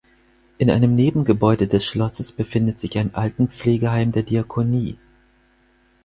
In 0.57 0.71
einem 0.71 0.95
Nebengebäude 0.95 1.67
des 1.67 1.85
Schlosses 1.85 2.31
befindet 2.31 2.79
sich 2.79 2.97
ein 2.97 3.13
Altenpflegeheim 3.13 4.11
der 4.11 4.23
Diakonie. 4.23 4.97